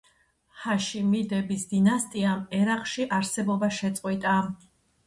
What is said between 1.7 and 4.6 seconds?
დინასტიამ ერაყში არსებობა შეწყვიტა.